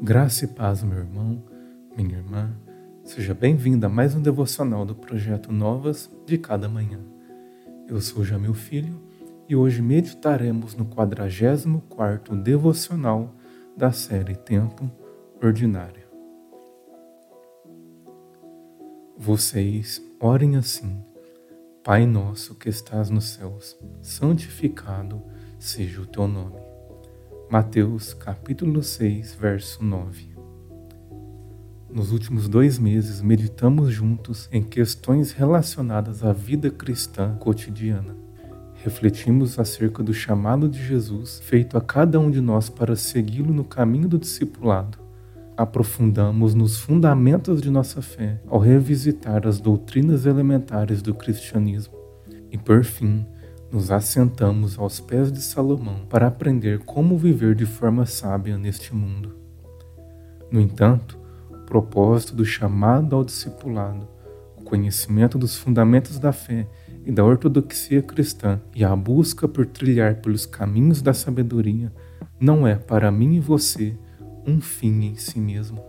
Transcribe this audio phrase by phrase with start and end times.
[0.00, 1.42] Graça e paz, meu irmão,
[1.96, 2.54] minha irmã.
[3.02, 7.00] Seja bem-vinda a mais um devocional do projeto Novas de Cada Manhã.
[7.88, 9.02] Eu sou Jamil Filho
[9.48, 13.34] e hoje meditaremos no 44º devocional
[13.76, 14.88] da série Tempo
[15.42, 16.06] Ordinário.
[19.16, 21.04] Vocês orem assim:
[21.82, 25.20] Pai nosso que estás nos céus, santificado
[25.58, 26.67] seja o teu nome
[27.50, 30.28] Mateus capítulo 6, verso 9.
[31.90, 38.14] Nos últimos dois meses, meditamos juntos em questões relacionadas à vida cristã cotidiana.
[38.84, 43.64] Refletimos acerca do chamado de Jesus feito a cada um de nós para segui-lo no
[43.64, 44.98] caminho do discipulado.
[45.56, 51.96] Aprofundamos nos fundamentos de nossa fé ao revisitar as doutrinas elementares do cristianismo.
[52.52, 53.24] E por fim,
[53.70, 59.36] nos assentamos aos pés de Salomão para aprender como viver de forma sábia neste mundo.
[60.50, 61.18] No entanto,
[61.50, 64.08] o propósito do chamado ao discipulado,
[64.56, 66.66] o conhecimento dos fundamentos da fé
[67.04, 71.92] e da ortodoxia cristã e a busca por trilhar pelos caminhos da sabedoria
[72.40, 73.96] não é para mim e você
[74.46, 75.84] um fim em si mesmo.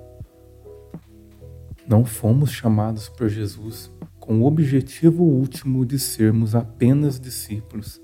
[1.88, 3.90] Não fomos chamados por Jesus
[4.30, 8.00] com o objetivo último de sermos apenas discípulos.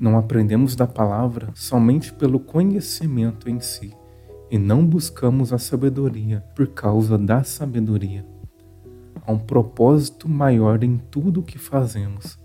[0.00, 3.94] Não aprendemos da palavra somente pelo conhecimento em si,
[4.50, 8.24] e não buscamos a sabedoria por causa da sabedoria.
[9.20, 12.38] Há um propósito maior em tudo o que fazemos,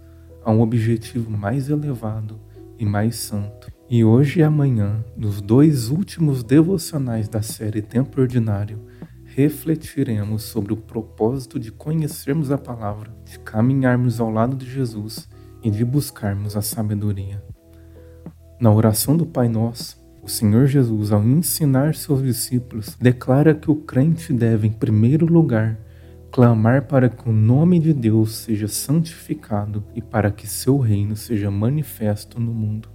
[0.44, 2.38] há um objetivo mais elevado
[2.78, 3.72] e mais santo.
[3.90, 8.82] E hoje e amanhã, nos dois últimos devocionais da série Tempo Ordinário,
[9.36, 15.28] refletiremos sobre o propósito de conhecermos a palavra, de caminharmos ao lado de Jesus
[15.62, 17.44] e de buscarmos a sabedoria.
[18.58, 23.76] Na oração do Pai Nosso, o Senhor Jesus, ao ensinar seus discípulos, declara que o
[23.76, 25.78] crente deve, em primeiro lugar,
[26.32, 31.52] clamar para que o nome de Deus seja santificado e para que seu reino seja
[31.52, 32.88] manifesto no mundo.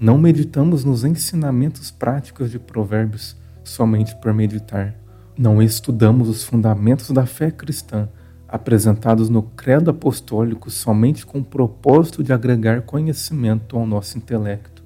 [0.00, 3.36] Não meditamos nos ensinamentos práticos de Provérbios
[3.68, 4.94] somente por meditar.
[5.36, 8.08] Não estudamos os fundamentos da fé cristã
[8.48, 14.84] apresentados no Credo Apostólico somente com o propósito de agregar conhecimento ao nosso intelecto.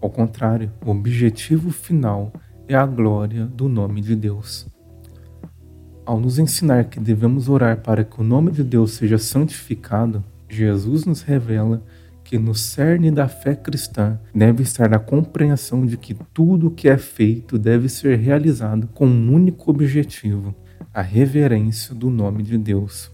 [0.00, 2.32] Ao contrário, o objetivo final
[2.68, 4.66] é a glória do nome de Deus.
[6.06, 11.04] Ao nos ensinar que devemos orar para que o nome de Deus seja santificado, Jesus
[11.04, 11.82] nos revela
[12.24, 16.88] que no cerne da fé cristã deve estar a compreensão de que tudo o que
[16.88, 20.54] é feito deve ser realizado com um único objetivo:
[20.92, 23.10] a reverência do nome de Deus.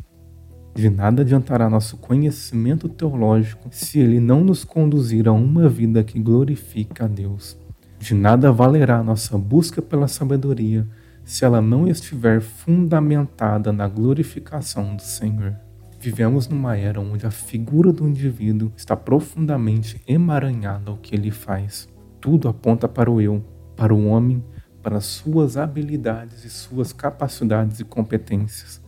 [0.75, 6.21] De nada adiantará nosso conhecimento teológico se ele não nos conduzir a uma vida que
[6.21, 7.57] glorifica a Deus.
[7.99, 10.87] De nada valerá nossa busca pela sabedoria
[11.25, 15.57] se ela não estiver fundamentada na glorificação do Senhor.
[16.07, 21.89] Vivemos numa era onde a figura do indivíduo está profundamente emaranhada ao que ele faz.
[22.21, 23.45] Tudo aponta para o eu,
[23.75, 24.41] para o homem,
[24.85, 28.81] para suas habilidades e suas capacidades e competências.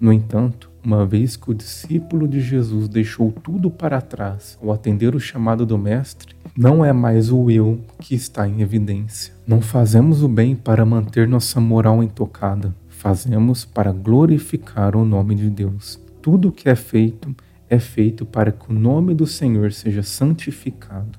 [0.00, 5.14] No entanto, uma vez que o discípulo de Jesus deixou tudo para trás ao atender
[5.14, 9.32] o chamado do Mestre, não é mais o eu que está em evidência.
[9.46, 15.48] Não fazemos o bem para manter nossa moral intocada, fazemos para glorificar o nome de
[15.48, 16.01] Deus.
[16.22, 17.34] Tudo o que é feito
[17.68, 21.18] é feito para que o nome do Senhor seja santificado.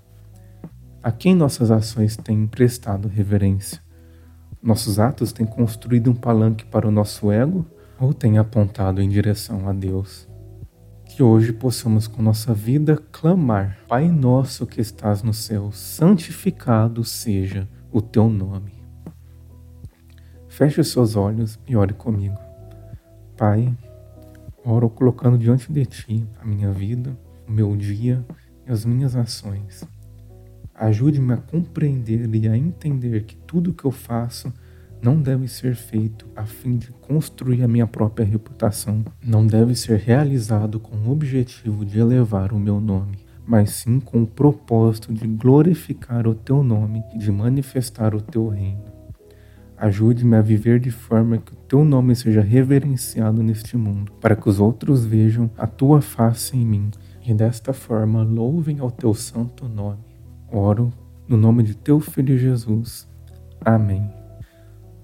[1.04, 3.82] A quem nossas ações têm prestado reverência?
[4.62, 7.66] Nossos atos têm construído um palanque para o nosso ego
[8.00, 10.26] ou têm apontado em direção a Deus?
[11.06, 17.68] Que hoje possamos com nossa vida clamar: Pai nosso que estás no céu, santificado seja
[17.92, 18.72] o teu nome.
[20.48, 22.38] Feche os seus olhos e ore comigo.
[23.36, 23.76] Pai,
[24.66, 28.26] Oro colocando diante de ti a minha vida, o meu dia
[28.66, 29.84] e as minhas ações.
[30.74, 34.52] Ajude-me a compreender e a entender que tudo que eu faço
[35.02, 40.00] não deve ser feito a fim de construir a minha própria reputação, não deve ser
[40.00, 45.28] realizado com o objetivo de elevar o meu nome, mas sim com o propósito de
[45.28, 48.93] glorificar o teu nome e de manifestar o teu reino.
[49.84, 54.48] Ajude-me a viver de forma que o teu nome seja reverenciado neste mundo, para que
[54.48, 56.90] os outros vejam a tua face em mim
[57.22, 60.00] e desta forma louvem ao teu santo nome.
[60.50, 60.90] Oro
[61.28, 63.06] no nome de teu filho Jesus.
[63.60, 64.10] Amém.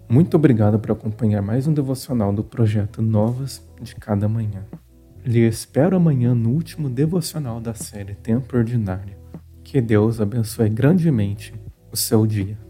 [0.07, 4.63] Muito obrigado por acompanhar mais um devocional do projeto Novas de Cada Manhã.
[5.25, 9.17] Lhe espero amanhã no último devocional da série Tempo Ordinário.
[9.61, 11.53] Que Deus abençoe grandemente
[11.91, 12.68] o seu dia.